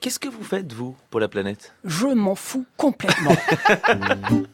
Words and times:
Qu'est-ce 0.00 0.20
que 0.20 0.28
vous 0.28 0.44
faites, 0.44 0.72
vous, 0.72 0.94
pour 1.10 1.18
la 1.18 1.26
planète? 1.26 1.74
Je 1.84 2.06
m'en 2.06 2.36
fous 2.36 2.64
complètement. 2.76 3.32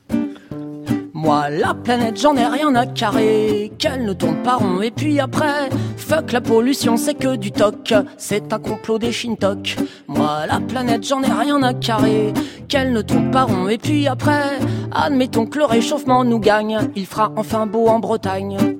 Moi, 1.12 1.50
la 1.50 1.74
planète, 1.74 2.18
j'en 2.18 2.34
ai 2.34 2.46
rien 2.46 2.74
à 2.74 2.86
carrer, 2.86 3.70
qu'elle 3.78 4.06
ne 4.06 4.14
tourne 4.14 4.42
pas 4.42 4.56
rond. 4.56 4.80
Et 4.80 4.90
puis 4.90 5.20
après, 5.20 5.68
fuck 5.98 6.32
la 6.32 6.40
pollution, 6.40 6.96
c'est 6.96 7.12
que 7.12 7.36
du 7.36 7.52
toc, 7.52 7.92
c'est 8.16 8.54
un 8.54 8.58
complot 8.58 8.98
des 8.98 9.12
Shintok. 9.12 9.76
Moi, 10.08 10.46
la 10.46 10.60
planète, 10.60 11.06
j'en 11.06 11.22
ai 11.22 11.30
rien 11.30 11.62
à 11.62 11.74
carrer, 11.74 12.32
qu'elle 12.68 12.94
ne 12.94 13.02
tourne 13.02 13.30
pas 13.30 13.44
rond. 13.44 13.68
Et 13.68 13.76
puis 13.76 14.08
après, 14.08 14.58
admettons 14.92 15.44
que 15.44 15.58
le 15.58 15.66
réchauffement 15.66 16.24
nous 16.24 16.40
gagne, 16.40 16.78
il 16.96 17.04
fera 17.04 17.32
enfin 17.36 17.66
beau 17.66 17.88
en 17.88 17.98
Bretagne. 17.98 18.78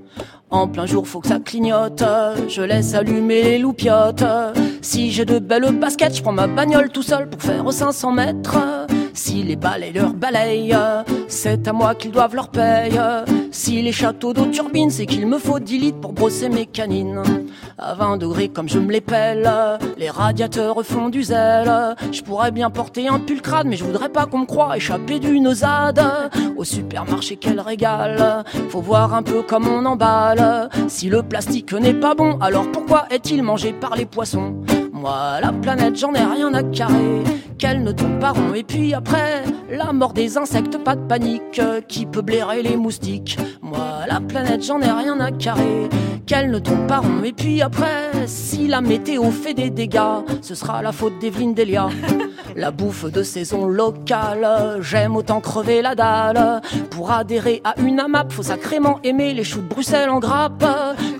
En 0.50 0.68
plein 0.68 0.86
jour, 0.86 1.06
faut 1.06 1.20
que 1.20 1.28
ça 1.28 1.40
clignote. 1.40 2.04
Je 2.48 2.62
laisse 2.62 2.94
allumer 2.94 3.42
les 3.42 3.58
loupiottes. 3.58 4.24
Si 4.82 5.10
j'ai 5.10 5.24
de 5.24 5.38
belles 5.38 5.72
baskets, 5.72 6.16
je 6.16 6.22
prends 6.22 6.32
ma 6.32 6.46
bagnole 6.46 6.90
tout 6.90 7.02
seul 7.02 7.28
pour 7.28 7.42
faire 7.42 7.72
500 7.72 8.12
mètres. 8.12 8.58
Si 9.14 9.42
les 9.42 9.56
balayeurs 9.56 10.12
balayent, 10.12 10.76
c'est 11.28 11.66
à 11.66 11.72
moi 11.72 11.94
qu'ils 11.94 12.10
doivent 12.10 12.34
leur 12.34 12.48
paye. 12.48 13.00
Si 13.50 13.80
les 13.82 13.92
châteaux 13.92 14.32
d'eau 14.32 14.46
turbinent, 14.46 14.90
c'est 14.90 15.06
qu'il 15.06 15.26
me 15.26 15.38
faut 15.38 15.58
10 15.58 15.78
litres 15.78 16.00
pour 16.00 16.12
brosser 16.12 16.48
mes 16.48 16.66
canines. 16.66 17.22
À 17.76 17.94
20 17.94 18.18
degrés 18.18 18.48
comme 18.48 18.68
je 18.68 18.78
me 18.78 18.92
les 18.92 19.00
pèle, 19.00 19.50
les 19.98 20.08
radiateurs 20.08 20.80
font 20.84 21.08
du 21.08 21.24
zèle. 21.24 21.96
Je 22.12 22.22
pourrais 22.22 22.52
bien 22.52 22.70
porter 22.70 23.08
un 23.08 23.18
pull 23.18 23.42
crade, 23.42 23.66
mais 23.66 23.76
je 23.76 23.84
voudrais 23.84 24.08
pas 24.08 24.26
qu'on 24.26 24.40
me 24.40 24.46
croie 24.46 24.76
échapper 24.76 25.18
d'une 25.18 25.48
osade. 25.48 26.00
Au 26.56 26.62
supermarché, 26.62 27.36
quel 27.36 27.60
régal. 27.60 28.44
Faut 28.68 28.80
voir 28.80 29.12
un 29.14 29.22
peu 29.22 29.42
comme 29.42 29.66
on 29.66 29.84
emballe. 29.86 30.68
Si 30.88 31.08
le 31.08 31.22
plastique 31.22 31.72
n'est 31.72 31.94
pas 31.94 32.14
bon, 32.14 32.38
alors 32.40 32.70
pourquoi 32.70 33.06
est-il 33.10 33.42
mangé 33.42 33.72
par 33.72 33.96
les 33.96 34.06
poissons? 34.06 34.54
Moi, 34.92 35.40
la 35.42 35.52
planète, 35.52 35.96
j'en 35.96 36.14
ai 36.14 36.24
rien 36.24 36.54
à 36.54 36.62
carrer, 36.62 37.22
qu'elle 37.58 37.82
ne 37.82 37.92
tombe 37.92 38.18
pas 38.18 38.32
rond. 38.32 38.54
Et 38.54 38.62
puis 38.62 38.94
après, 38.94 39.44
la 39.70 39.92
mort 39.92 40.12
des 40.12 40.36
insectes, 40.38 40.78
pas 40.78 40.96
de 40.96 41.06
panique, 41.06 41.60
qui 41.88 42.06
peut 42.06 42.22
blairer 42.22 42.62
les 42.62 42.76
moustiques. 42.76 43.38
Moi, 43.62 44.06
la 44.08 44.20
planète, 44.20 44.64
j'en 44.64 44.80
ai 44.80 44.90
rien 44.90 45.18
à 45.20 45.30
carrer, 45.30 45.88
qu'elle 46.26 46.50
ne 46.50 46.58
tombe 46.58 46.86
pas 46.86 46.98
rond. 46.98 47.22
Et 47.24 47.32
puis 47.32 47.62
après, 47.62 48.10
si 48.26 48.66
la 48.66 48.80
météo 48.80 49.30
fait 49.30 49.54
des 49.54 49.70
dégâts, 49.70 50.22
ce 50.42 50.54
sera 50.54 50.82
la 50.82 50.92
faute 50.92 51.18
d'Evelyne 51.20 51.54
Delia. 51.54 51.88
La 52.56 52.70
bouffe 52.70 53.10
de 53.10 53.24
saison 53.24 53.66
locale, 53.66 54.78
j'aime 54.80 55.16
autant 55.16 55.40
crever 55.40 55.82
la 55.82 55.96
dalle. 55.96 56.60
Pour 56.90 57.10
adhérer 57.10 57.60
à 57.64 57.74
une 57.80 57.98
AMAP, 57.98 58.30
faut 58.30 58.44
sacrément 58.44 59.00
aimer 59.02 59.34
les 59.34 59.42
choux 59.42 59.60
de 59.60 59.66
Bruxelles 59.66 60.08
en 60.08 60.20
grappe. 60.20 60.64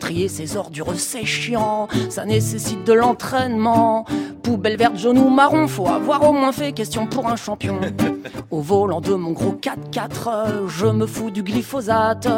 Trier 0.05 0.28
ses 0.28 0.58
ordures, 0.58 0.92
c'est 0.98 1.24
chiant, 1.24 1.88
ça 2.10 2.27
nécessite 2.27 2.84
de 2.84 2.92
l'entraînement. 2.92 4.05
Poubelle 4.42 4.77
verte, 4.77 4.98
jaune 4.98 5.16
ou 5.16 5.30
marron, 5.30 5.66
faut 5.66 5.88
avoir 5.88 6.28
au 6.28 6.33
moins 6.34 6.52
fait 6.52 6.72
question 6.72 7.06
pour 7.06 7.27
un 7.27 7.36
champion. 7.36 7.80
Au 8.50 8.60
volant 8.60 9.00
de 9.00 9.14
mon 9.14 9.32
gros 9.32 9.58
4x4, 9.58 10.69
je 10.69 10.84
me 10.84 11.06
fous 11.06 11.30
du 11.30 11.42
glyphosate. 11.42 12.28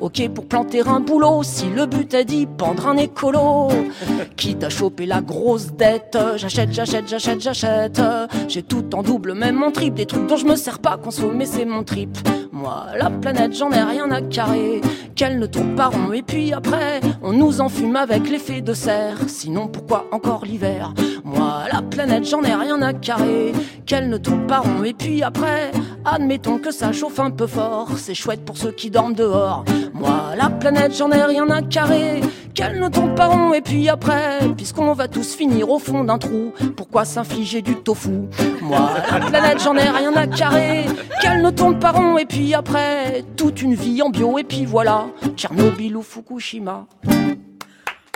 Ok 0.00 0.28
pour 0.34 0.48
planter 0.48 0.80
un 0.84 0.98
boulot, 0.98 1.44
si 1.44 1.66
le 1.66 1.86
but 1.86 2.12
est 2.12 2.24
d'y 2.24 2.46
pendre 2.46 2.88
un 2.88 2.96
écolo. 2.96 3.68
Quitte 4.36 4.64
à 4.64 4.68
choper 4.68 5.06
la 5.06 5.20
grosse 5.20 5.70
dette, 5.74 6.18
j'achète, 6.34 6.72
j'achète, 6.72 7.06
j'achète, 7.06 7.40
j'achète. 7.40 8.02
J'ai 8.48 8.64
tout 8.64 8.96
en 8.96 9.04
double, 9.04 9.34
même 9.34 9.62
en 9.62 9.70
triple, 9.70 9.96
des 9.96 10.06
trucs 10.06 10.26
dont 10.26 10.36
je 10.36 10.46
me 10.46 10.56
sers 10.56 10.80
pas 10.80 10.96
consommer, 10.96 11.46
c'est 11.46 11.66
mon 11.66 11.84
trip. 11.84 12.18
Moi, 12.54 12.84
la 12.98 13.08
planète, 13.08 13.56
j'en 13.56 13.70
ai 13.70 13.82
rien 13.82 14.10
à 14.10 14.20
carrer, 14.20 14.82
qu'elle 15.14 15.38
ne 15.38 15.46
tourne 15.46 15.74
pas 15.74 15.86
rond. 15.86 16.12
Et 16.12 16.20
puis 16.20 16.52
après, 16.52 17.00
on 17.22 17.32
nous 17.32 17.62
enfume 17.62 17.96
avec 17.96 18.28
l'effet 18.28 18.60
de 18.60 18.74
serre. 18.74 19.16
Sinon, 19.26 19.68
pourquoi 19.68 20.04
encore 20.12 20.44
l'hiver? 20.44 20.92
Moi, 21.24 21.62
la 21.72 21.80
planète, 21.80 22.28
j'en 22.28 22.42
ai 22.42 22.54
rien 22.54 22.82
à 22.82 22.92
carrer, 22.92 23.52
qu'elle 23.86 24.10
ne 24.10 24.18
tourne 24.18 24.46
pas 24.46 24.58
rond. 24.58 24.84
Et 24.84 24.92
puis 24.92 25.22
après, 25.22 25.72
admettons 26.04 26.58
que 26.58 26.70
ça 26.70 26.92
chauffe 26.92 27.20
un 27.20 27.30
peu 27.30 27.46
fort. 27.46 27.88
C'est 27.96 28.14
chouette 28.14 28.44
pour 28.44 28.58
ceux 28.58 28.72
qui 28.72 28.90
dorment 28.90 29.14
dehors. 29.14 29.64
Moi, 29.94 30.34
la 30.36 30.50
planète, 30.50 30.94
j'en 30.94 31.10
ai 31.10 31.22
rien 31.22 31.48
à 31.48 31.62
carrer, 31.62 32.20
qu'elle 32.54 32.80
ne 32.80 32.88
tourne 32.88 33.14
pas 33.14 33.26
rond. 33.26 33.54
Et 33.54 33.60
puis 33.60 33.88
après, 33.88 34.40
puisqu'on 34.56 34.92
va 34.92 35.08
tous 35.08 35.34
finir 35.34 35.70
au 35.70 35.78
fond 35.78 36.04
d'un 36.04 36.18
trou, 36.18 36.52
pourquoi 36.76 37.04
s'infliger 37.04 37.62
du 37.62 37.76
tofu 37.76 38.28
Moi, 38.60 38.90
la 39.10 39.20
planète, 39.20 39.62
j'en 39.62 39.76
ai 39.76 39.88
rien 39.88 40.14
à 40.14 40.26
carrer, 40.26 40.86
qu'elle 41.20 41.42
ne 41.42 41.50
tourne 41.50 41.78
pas 41.78 41.92
rond. 41.92 42.18
Et 42.18 42.26
puis 42.26 42.54
après, 42.54 43.24
toute 43.36 43.62
une 43.62 43.74
vie 43.74 44.02
en 44.02 44.10
bio. 44.10 44.38
Et 44.38 44.44
puis 44.44 44.64
voilà, 44.64 45.06
Tchernobyl 45.36 45.96
ou 45.96 46.02
Fukushima. 46.02 46.86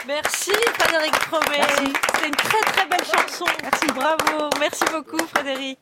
Merci 0.06 0.52
Frédéric 0.78 1.12
Promet. 1.12 1.66
C'est 2.20 2.28
une 2.28 2.34
très 2.34 2.60
très 2.72 2.86
belle 2.88 3.04
chanson. 3.04 3.44
Merci. 3.60 3.86
Bravo. 3.88 4.50
Merci 4.60 4.84
beaucoup 4.92 5.18
Frédéric. 5.26 5.78